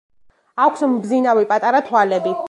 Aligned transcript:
აქვს 0.63 0.85
მბზინავი 0.93 1.45
პატარა 1.53 1.83
თვალები. 1.91 2.35